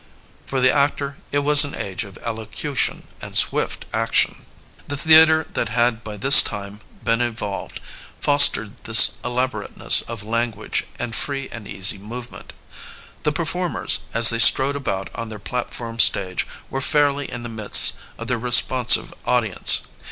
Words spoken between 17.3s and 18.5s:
in the midst of their